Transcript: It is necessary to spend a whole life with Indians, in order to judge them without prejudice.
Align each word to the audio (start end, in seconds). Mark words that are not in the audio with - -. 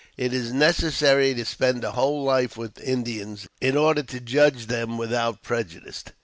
It 0.17 0.33
is 0.33 0.51
necessary 0.51 1.35
to 1.35 1.45
spend 1.45 1.83
a 1.83 1.91
whole 1.91 2.23
life 2.23 2.57
with 2.57 2.79
Indians, 2.81 3.47
in 3.61 3.77
order 3.77 4.01
to 4.01 4.19
judge 4.19 4.65
them 4.65 4.97
without 4.97 5.43
prejudice. 5.43 6.03